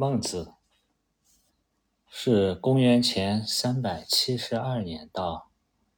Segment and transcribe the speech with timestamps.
[0.00, 0.54] 孟子
[2.08, 5.50] 是公元前三百七十二年到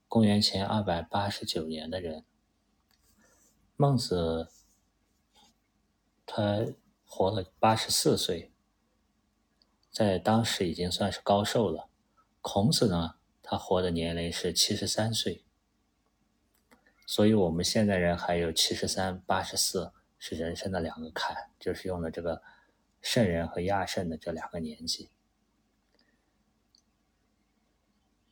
[0.09, 2.25] 公元前二百八十九年的人。
[3.77, 4.49] 孟子
[6.25, 6.65] 他
[7.05, 8.51] 活了八十四岁，
[9.93, 11.91] 在当时已经算是高寿了。
[12.41, 15.45] 孔子呢，他活的年龄是七十三岁，
[17.05, 22.43] 所以我们现在人还有七十三、八十四是人生的两个坎，就是用了这个。
[23.01, 25.11] 圣人和亚圣的这两个年纪，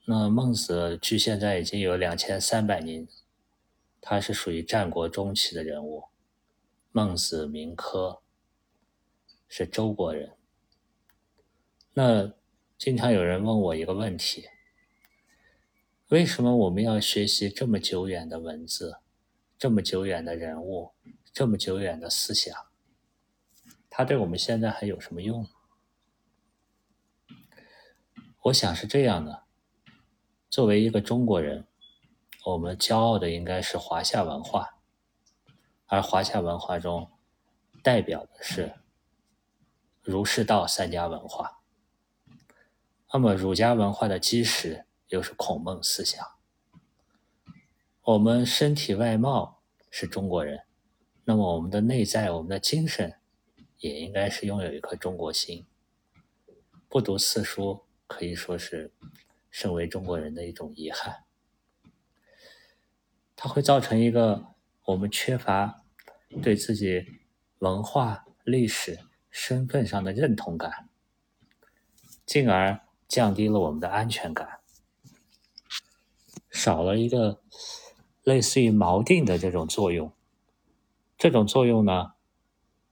[0.05, 3.07] 那孟子距现在已经有两千三百年，
[4.01, 6.05] 他是属于战国中期的人物。
[6.91, 8.21] 孟子名轲，
[9.47, 10.33] 是周国人。
[11.93, 12.33] 那
[12.79, 14.49] 经常有人问我一个问题：
[16.09, 18.99] 为什么我们要学习这么久远的文字，
[19.59, 20.93] 这么久远的人物，
[21.33, 22.55] 这么久远的思想？
[23.99, 25.45] 它对我们现在还有什么用？
[28.43, 29.43] 我想是这样的：
[30.49, 31.67] 作为一个中国人，
[32.45, 34.79] 我们骄傲的应该是华夏文化，
[35.87, 37.11] 而华夏文化中
[37.83, 38.73] 代表的是
[40.01, 41.59] 儒释道三家文化。
[43.13, 46.25] 那么儒家文化的基石又是孔孟思想。
[48.03, 49.61] 我们身体外貌
[49.91, 50.65] 是中国人，
[51.25, 53.18] 那么我们的内在、我们的精神。
[53.79, 55.67] 也应该是拥有一颗中国心。
[56.89, 58.93] 不读四书，可以说是
[59.51, 61.25] 身为中国人的一种遗憾。
[63.37, 64.47] 它会造成一个
[64.87, 65.85] 我们缺乏
[66.43, 67.05] 对自己
[67.59, 68.99] 文化、历史、
[69.31, 70.89] 身份上的认同感，
[72.27, 74.61] 进而降低了我们的安全感，
[76.51, 77.41] 少了一个
[78.25, 80.13] 类似于锚定的这种作用。
[81.17, 82.15] 这种作用呢？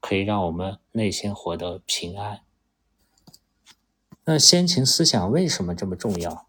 [0.00, 2.42] 可以让我们内心获得平安。
[4.24, 6.48] 那先秦思想为什么这么重要？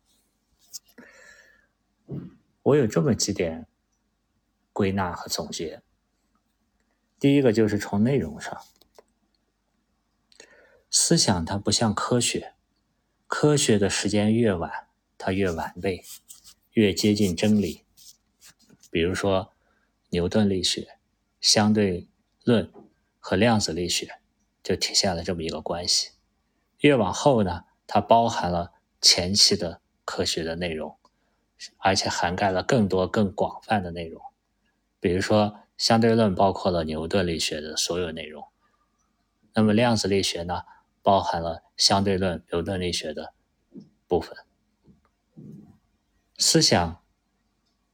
[2.63, 3.67] 我有这么几点
[4.73, 5.81] 归纳和总结。
[7.19, 8.61] 第一个就是从内容上，
[10.89, 12.53] 思想它不像科学，
[13.27, 14.87] 科学的时间越晚，
[15.17, 16.03] 它越完备，
[16.73, 17.85] 越接近真理。
[18.91, 19.53] 比如说
[20.09, 20.99] 牛顿力学、
[21.39, 22.07] 相对
[22.43, 22.71] 论。
[23.27, 24.21] 和量子力学
[24.63, 26.11] 就体现了这么一个关系。
[26.77, 28.71] 越往后呢，它包含了
[29.01, 30.97] 前期的科学的内容，
[31.79, 34.21] 而且涵盖了更多更广泛的内容。
[35.01, 38.47] 比如说，相对论包括了牛顿力学的所有内容，
[39.53, 40.61] 那么量子力学呢，
[41.01, 43.33] 包含了相对论、牛顿力学的
[44.07, 44.37] 部分。
[46.37, 47.03] 思想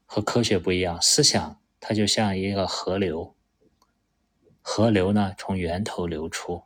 [0.05, 3.35] 和科学不一样，思想它就像一个河流。
[4.66, 6.63] 河流呢，从源头流出，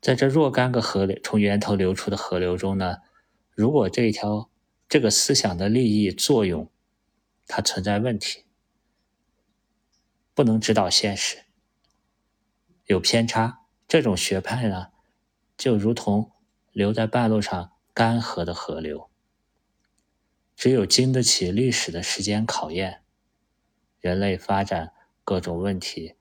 [0.00, 2.98] 在这若干个河流从源头流出的河流中呢，
[3.50, 4.48] 如果这一条
[4.88, 6.70] 这个思想的利益作用
[7.48, 8.44] 它存在问题，
[10.32, 11.42] 不能指导现实，
[12.84, 14.92] 有偏差，这种学派呢，
[15.56, 16.30] 就如同
[16.70, 19.10] 留在半路上干涸的河流，
[20.54, 23.02] 只有经得起历史的时间考验，
[23.98, 24.92] 人类发展。
[25.26, 26.14] 各种问题，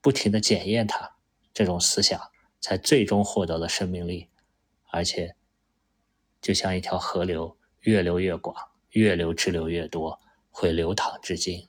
[0.00, 1.14] 不停的检验它，
[1.54, 2.20] 这种思想
[2.60, 4.28] 才最终获得了生命力，
[4.90, 5.36] 而且
[6.40, 10.18] 就像一条河流，越流越广，越流支流越多，
[10.50, 11.68] 会流淌至今。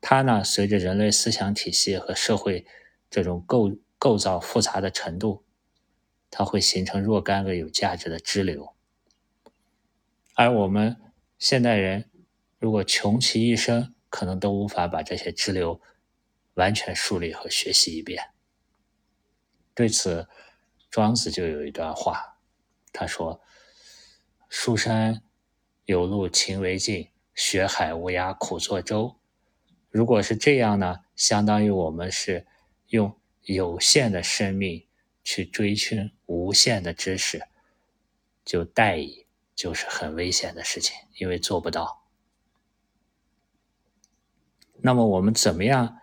[0.00, 2.66] 它呢，随着人类思想体系和社会
[3.10, 5.44] 这种构构造复杂的程度，
[6.30, 8.74] 它会形成若干个有价值的支流。
[10.32, 10.96] 而我们
[11.38, 12.10] 现代人，
[12.58, 15.80] 如果穷其一生，可能都无法把这些支流
[16.54, 18.30] 完全梳理和学习一遍。
[19.74, 20.28] 对此，
[20.88, 22.38] 庄子就有一段话，
[22.92, 23.40] 他说
[24.48, 25.20] ：“书山
[25.86, 29.16] 有路勤为径，学海无涯苦作舟。”
[29.90, 32.46] 如果是这样呢，相当于我们是
[32.90, 34.86] 用有限的生命
[35.24, 37.42] 去追寻无限的知识，
[38.44, 39.26] 就代以
[39.56, 42.03] 就是很危险的事情，因为做不到。
[44.86, 45.96] 那么我们怎么样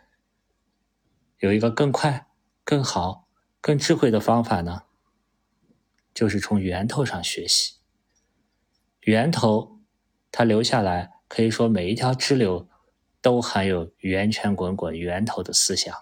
[1.37, 2.25] 有一个更快、
[2.63, 3.27] 更好、
[3.61, 4.85] 更智慧的方法呢？
[6.15, 7.75] 就是从源头上学习。
[9.01, 9.79] 源头
[10.31, 12.67] 它流下来，可以说每一条支流
[13.21, 15.95] 都含有源泉滚滚源头的思想。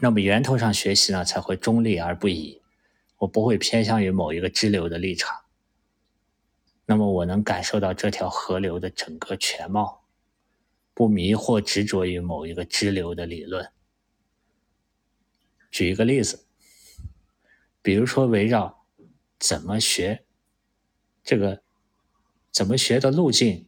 [0.00, 2.62] 那么源头上学习呢，才会中立而不疑。
[3.18, 5.36] 我不会偏向于某一个支流的立场。
[6.86, 9.99] 那么我能感受到这条河流的整个全貌。
[11.00, 13.72] 不迷惑执着于某一个支流的理论，
[15.70, 16.44] 举一个例子，
[17.80, 18.84] 比如说围绕
[19.38, 20.26] 怎么学
[21.24, 21.62] 这个
[22.50, 23.66] 怎么学的路径，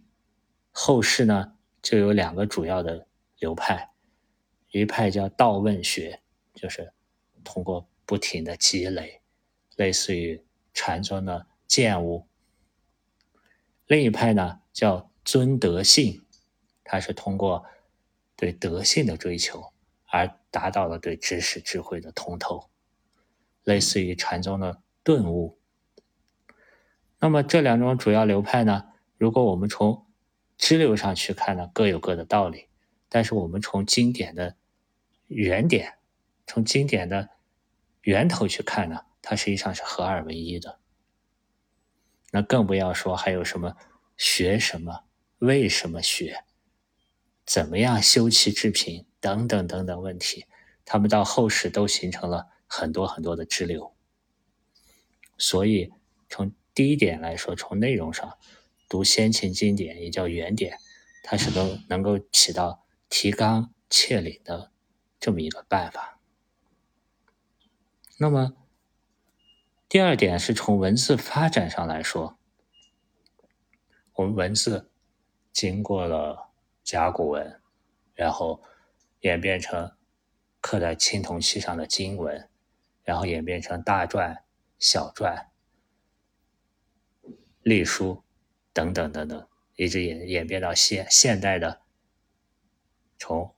[0.73, 3.07] 后世呢就有两个主要的
[3.39, 3.95] 流派，
[4.71, 6.21] 一派叫道问学，
[6.53, 6.93] 就是
[7.43, 9.23] 通过不停的积累，
[9.77, 10.45] 类似于
[10.75, 12.27] 禅宗的见悟；
[13.87, 16.23] 另一派呢叫尊德性，
[16.85, 17.65] 它是通过
[18.37, 19.73] 对德性的追求
[20.07, 22.69] 而达到了对知识智慧的通透，
[23.65, 25.59] 类似于禅宗的顿悟。
[27.19, 30.07] 那么这两种主要流派呢，如果我们从
[30.57, 32.69] 支流上去看呢，各有各的道理；
[33.09, 34.57] 但是我们从经典的
[35.29, 35.95] 原点，
[36.47, 37.31] 从经典的
[38.03, 40.79] 源头去看呢，它实际上是合二为一的。
[42.33, 43.77] 那更不要说还有什么
[44.17, 45.05] 学什么。
[45.39, 46.45] 为什么学？
[47.53, 49.05] 怎么样修齐治平？
[49.21, 50.47] 等等等等问题，
[50.87, 53.95] 他们到后世都形成了很多很多的支流。
[55.37, 55.93] 所以，
[56.31, 58.39] 从第一点来说，从内容上，
[58.89, 60.79] 读先秦经典也叫原典，
[61.23, 64.73] 它是能能够起到提纲挈领的
[65.21, 66.19] 这么一个办法。
[68.17, 68.57] 那么，
[69.91, 72.39] 第二点是从文字发展上来说，
[74.15, 74.89] 我们文字。
[75.53, 76.49] 经过了
[76.93, 77.59] 甲骨文，
[78.13, 78.63] 然后
[79.21, 79.97] 演变成
[80.61, 82.51] 刻在青铜器上的经文，
[83.03, 84.43] 然后演变成大篆、
[84.79, 85.47] 小篆、
[87.63, 88.23] 隶书
[88.75, 91.81] 等等等等，一直演演变到现现代的
[93.17, 93.55] 从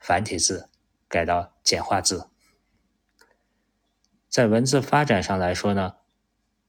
[0.00, 0.70] 繁体字
[1.08, 2.30] 改到简化字。
[4.30, 5.96] 在文字发展上来说呢，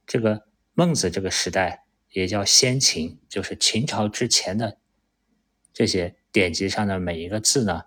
[0.06, 1.80] 这个孟子这个时代。
[2.10, 4.78] 也叫先秦，就是秦朝之前的
[5.74, 7.84] 这些典籍上的每一个字呢，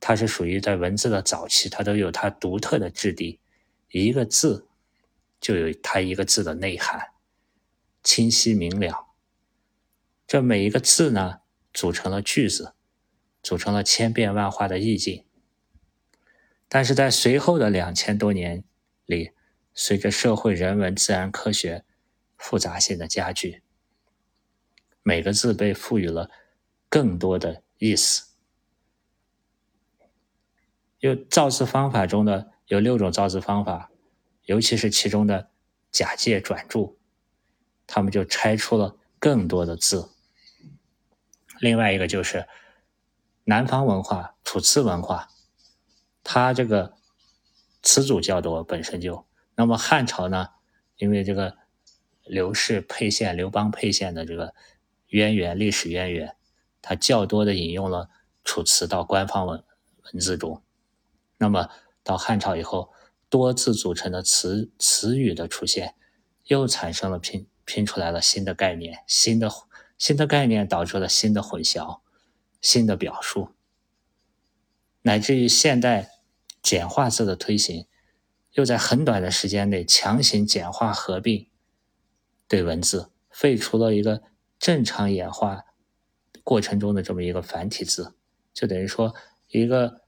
[0.00, 3.40] 它是属于在文字的早期，它都有它独特的质地。
[3.90, 4.66] 一个字
[5.40, 7.12] 就有它一个字的内涵，
[8.02, 9.08] 清晰明了。
[10.26, 11.40] 这每一个字呢，
[11.72, 12.74] 组成了句子，
[13.42, 15.24] 组成了千变万化的意境。
[16.68, 18.64] 但是在随后的两千多年
[19.06, 19.30] 里，
[19.74, 21.84] 随着社会、人文、自然科学。
[22.36, 23.62] 复杂性的加剧，
[25.02, 26.30] 每个字被赋予了
[26.94, 28.22] 更多的意思。
[31.00, 33.90] 有造字方法中的有六种造字方法，
[34.44, 35.50] 尤其是其中的
[35.90, 36.96] 假借转注，
[37.84, 40.08] 他们就拆出了更多的字。
[41.58, 42.46] 另外一个就是
[43.42, 45.28] 南方文化、楚辞文化，
[46.22, 46.94] 它这个
[47.82, 49.26] 词组较多，本身就
[49.56, 50.50] 那么汉朝呢，
[50.98, 51.58] 因为这个。
[52.26, 54.54] 刘氏沛县、刘邦沛县的这个
[55.08, 56.34] 渊源、历史渊源，
[56.86, 58.10] 它较多的引用了
[58.44, 59.64] 楚辞到官方文
[60.02, 60.62] 文字中。
[61.38, 61.70] 那么
[62.02, 62.92] 到汉朝以后，
[63.30, 65.94] 多字组成的词词语的出现，
[66.44, 69.50] 又产生了拼拼出来了新的概念，新的
[69.96, 72.00] 新的概念导致了新的混淆、
[72.60, 73.48] 新的表述，
[75.02, 76.10] 乃至于现代
[76.62, 77.86] 简化字的推行，
[78.52, 81.48] 又在很短的时间内强行简化合并。
[82.46, 84.22] 对文字废除了一个
[84.58, 85.64] 正常演化
[86.44, 88.14] 过程中的这么一个繁体字，
[88.52, 89.12] 就等于说
[89.48, 90.02] 一个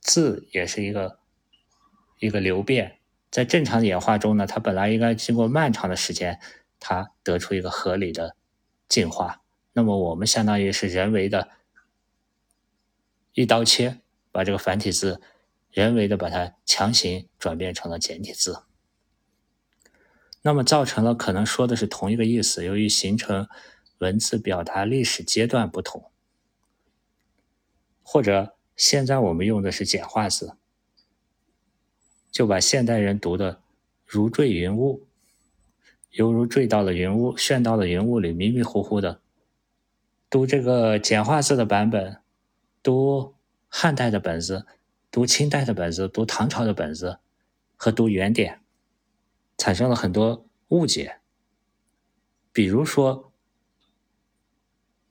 [0.00, 1.18] 字也是一个
[2.18, 6.40] 一个流变，在正常演化中呢，它本来应该经过漫长的时间，
[6.80, 8.36] 它得出一个合理的
[8.88, 9.42] 进化。
[9.72, 11.50] 那么我们相当于是人为的
[13.32, 15.20] 一刀切，把这个繁体字
[15.70, 18.64] 人为的把它强行转变成了简体字。
[20.42, 23.48] 那么造成了可能说的是同一个意思，由于形成
[24.02, 26.10] 文字表达历史阶段不同，
[28.02, 30.56] 或者现在我们用的是简化字，
[32.32, 33.62] 就把现代人读的
[34.04, 35.06] 如坠云雾，
[36.10, 39.20] 犹如坠到了云雾，陷到了云雾里，迷迷糊糊的。
[40.28, 42.20] 读这个简化字的版本，
[42.82, 43.36] 读
[43.68, 44.66] 汉代的本子，
[45.12, 47.20] 读清代的本子，读唐朝的本子，
[47.76, 48.60] 和读原点。
[49.56, 51.20] 产生了很多误解，
[52.52, 53.31] 比如说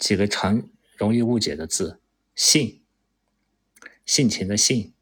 [0.02, 0.68] 几个常
[0.98, 2.02] 容易误解的字：
[2.34, 2.82] 性、
[4.04, 4.96] 性情的性、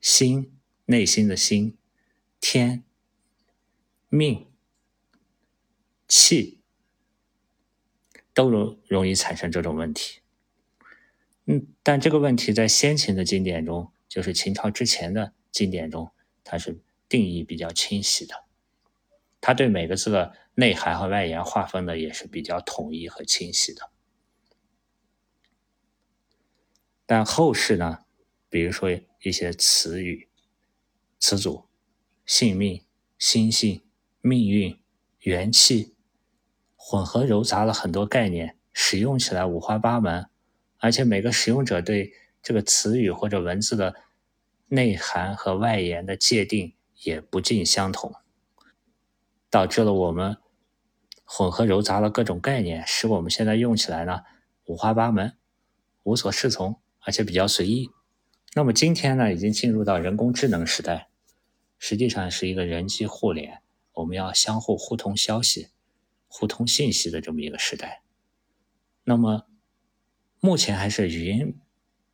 [0.00, 1.78] 心、内心的心、
[2.40, 2.82] 天、
[4.08, 4.48] 命、
[6.08, 6.60] 气，
[8.34, 10.22] 都容容易产生这种问题。
[11.44, 16.10] 嗯，但这个问题在先秦的经典中，就是秦朝之前的经典中，
[16.42, 18.44] 它是定义比较清晰的。
[19.40, 23.91] 它对每个字的内涵和外延划分的也是比较统一和清晰的，
[27.14, 27.98] 但后世呢，
[28.48, 28.88] 比如说
[29.20, 30.30] 一些词语，
[31.18, 31.66] 词组、
[32.24, 32.86] 性命、
[33.18, 33.82] 心性、
[34.22, 34.80] 命运、
[35.18, 35.94] 元气，
[36.74, 40.26] 混合糅杂了很多概念，使用起来五花八门，
[40.78, 43.94] 而且每个使用者对这个词语或者文字的
[44.68, 48.14] 内涵和外延的界定也不尽相同，
[49.50, 50.38] 导致了我们
[51.24, 54.22] 混合糅杂了各种概念，使我们现在用起来呢
[54.64, 55.36] 五花八门、
[56.04, 57.90] 无所适从，而且比较随意。
[58.54, 61.08] 那么今天呢，已经进入到人工智能时代，
[61.78, 65.68] 实际上是一个人机互联，我们要相互互通消息、
[66.28, 68.02] 互通信息的这么一个时代。
[69.04, 69.46] 那么
[70.40, 71.58] 目前还是语音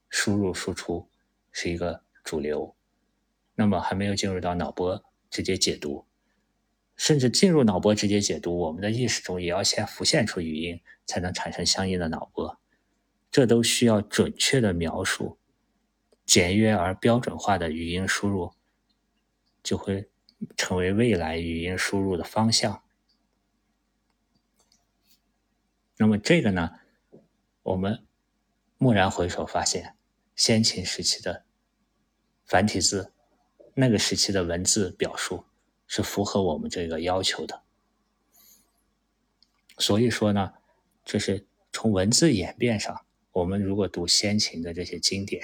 [0.08, 1.08] 输入输出
[1.50, 2.74] 是一个主流，
[3.54, 6.06] 那么还没有进入到脑波直接解读，
[6.96, 12.58] 甚至进入脑波直接解读，我们的意识中也要先浮现出语音，才能产生相应的脑波，
[13.30, 15.38] 这都需要准确的描述。
[16.24, 18.52] 简约而标准化的语音输入，
[19.62, 20.10] 就会
[20.58, 22.82] 成为未来语音输入的方向。
[25.96, 26.80] 那么这个呢，
[27.62, 28.06] 我们
[28.76, 29.96] 蓦然回首发现，
[30.36, 31.46] 先秦时期的
[32.44, 33.14] 繁体字，
[33.74, 35.46] 那个时期的文字表述
[35.86, 37.62] 是符合我们这个要求的。
[39.78, 40.52] 所以说呢，
[41.06, 43.06] 这是从文字演变上，
[43.38, 45.42] 我们如果读先秦的这些经典。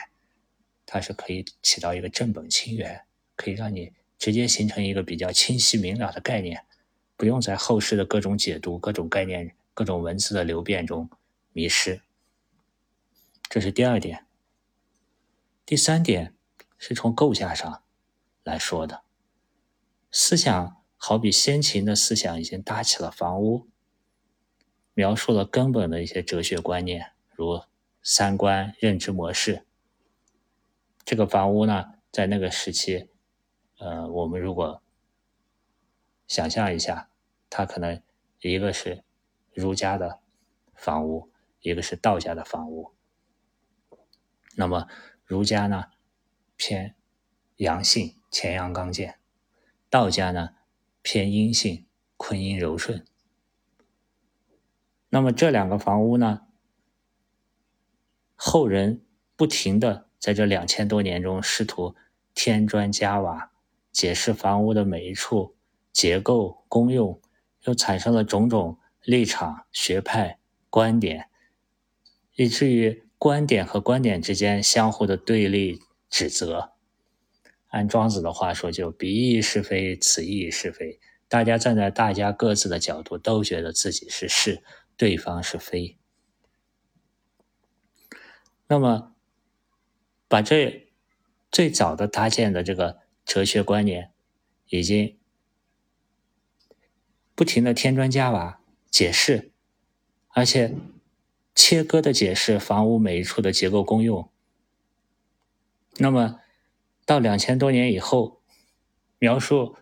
[0.87, 6.67] 它是可以起到一个正本清源，可以让你直接形成一个比较清晰明了的概念，
[7.17, 11.09] 不用在后世的各种解读、各种概念、各种文字的流变中
[11.55, 12.03] 迷失。
[13.49, 14.27] 这是第二点。
[15.65, 16.35] 第三点
[16.77, 17.83] 是从构架上
[18.43, 19.05] 来说的，
[20.13, 23.67] 思想好比先秦的思想已经搭起了房屋，
[24.93, 27.63] 描述了根本的一些哲学观念，如
[28.04, 29.64] 三观、认知模式。
[31.06, 33.08] 这个房屋呢，在那个时期，
[33.78, 34.82] 呃，我们如果
[36.26, 37.08] 想象一下，
[37.49, 38.02] 它可能
[38.40, 39.04] 一个是
[39.54, 40.20] 儒家的
[40.75, 42.92] 房屋，一个是道家的房屋。
[44.54, 44.87] 那么
[45.25, 45.87] 儒家呢
[46.56, 46.94] 偏
[47.56, 49.14] 阳性，乾阳刚健；
[49.88, 50.50] 道家呢
[51.00, 51.87] 偏阴性，
[52.18, 53.02] 坤阴柔顺。
[55.08, 56.46] 那么这两个房屋呢，
[58.35, 59.03] 后人
[59.37, 60.07] 不停的。
[60.19, 61.95] 在这两千多年中，试图
[62.35, 63.50] 添砖加瓦，
[63.93, 65.55] 解释房屋的每一处
[65.93, 67.21] 结构功用，
[67.64, 70.38] 又产生了种种立场、学派、
[70.71, 71.29] 观点，
[72.37, 76.73] 以至于观点和观点之间相互的对立指责。
[77.69, 80.99] 按庄子的话说，就彼亦是非，此亦是非。
[81.29, 84.62] 大家站在大家各自的角度，都觉得自己是是，
[84.97, 85.99] 对方是非。
[88.75, 89.12] 那么。
[90.26, 90.90] 把这
[91.52, 94.11] 最早的搭建的这个哲学观念，
[94.69, 95.16] 已经
[97.37, 99.52] 不停的添砖加瓦解释，
[100.31, 100.75] 而且
[101.54, 104.28] 切割的解释房屋每一处的结构功用。
[105.99, 106.40] 那么
[107.07, 108.40] 到两千多年以后，
[109.21, 109.76] 描述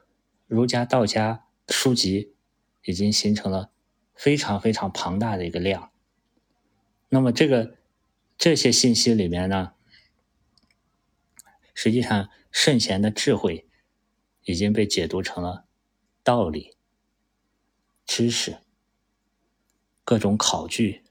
[0.46, 2.34] 儒家、道家书籍
[2.82, 3.70] 已经形成了
[4.12, 5.90] 非常非常庞大的一个量。
[7.08, 7.78] 那么这个
[8.42, 9.74] 这些信息里面呢？
[11.74, 13.68] 实际上，圣贤的智慧
[14.42, 15.68] 已经被解读成了
[16.24, 16.76] 道理、
[18.04, 18.58] 知识、
[20.02, 21.04] 各种考据，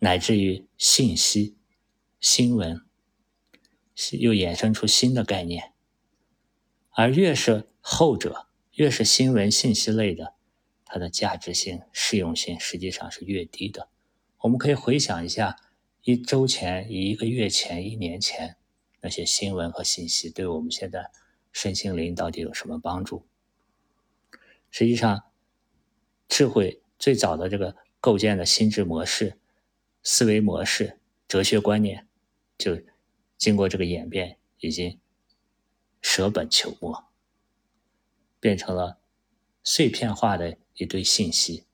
[0.00, 1.56] 乃至于信息、
[2.18, 2.84] 新闻，
[4.18, 5.72] 又衍生出新的概念。
[6.90, 10.34] 而越是后者，越是新闻信息类的，
[10.84, 13.88] 它的价值性、适用性实际上是越低的。
[14.40, 15.56] 我们可以回想一下，
[16.02, 18.56] 一周前、一个月前、一年前。
[19.02, 21.10] 那些新闻和信息对我们现在
[21.52, 23.26] 身心灵到底有什么帮助？
[24.70, 25.24] 实际上，
[26.28, 29.38] 智慧最早的这个构建的心智模式、
[30.02, 32.06] 思维模式、哲学观念，
[32.58, 32.78] 就
[33.38, 35.00] 经过这个演变，已经
[36.02, 37.06] 舍本求末，
[38.38, 38.98] 变成了
[39.64, 41.64] 碎片化的一堆信息。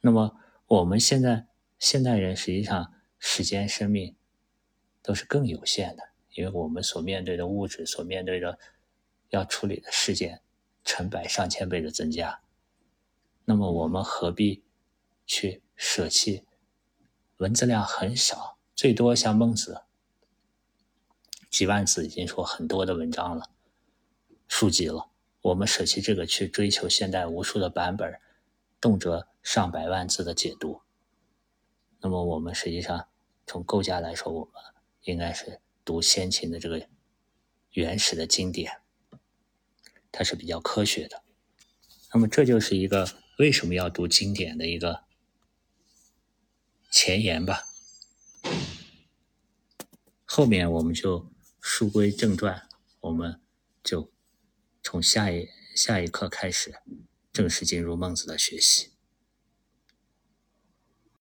[0.00, 0.39] 那么，
[0.70, 1.46] 我们现在
[1.78, 4.16] 现代人实际上时间、生命。
[5.02, 6.02] 都是更有限的，
[6.34, 8.58] 因为我们所面对的物质，所面对的
[9.30, 10.42] 要处理的事件，
[10.84, 12.42] 成百上千倍的增加。
[13.46, 14.62] 那么我们何必
[15.24, 16.44] 去舍弃
[17.38, 19.84] 文字量很少，最多像孟子
[21.48, 23.48] 几万字已经说很多的文章了，
[24.46, 25.08] 书籍了。
[25.40, 28.20] 我们舍弃这个去追求现代无数的版本，
[28.78, 30.82] 动辄上百万字的解读。
[32.00, 33.08] 那么我们实际上
[33.46, 34.54] 从构架来说，我们。
[35.04, 36.86] 应该是读先秦的这个
[37.70, 38.82] 原始的经典，
[40.12, 41.22] 它是比较科学的。
[42.12, 45.04] 那么这就是一个为什么要读经典的一个
[46.90, 47.64] 前言吧。
[50.26, 51.32] 后面我们就
[51.62, 52.68] 书归正传，
[53.00, 53.40] 我们
[53.82, 54.12] 就
[54.82, 56.74] 从下一下一课开始
[57.32, 58.89] 正式进入孟子的学习。